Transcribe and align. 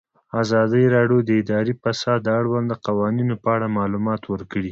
ازادي 0.41 0.83
راډیو 0.95 1.19
د 1.25 1.29
اداري 1.41 1.73
فساد 1.81 2.19
د 2.23 2.27
اړونده 2.39 2.75
قوانینو 2.87 3.35
په 3.43 3.49
اړه 3.55 3.67
معلومات 3.77 4.21
ورکړي. 4.27 4.59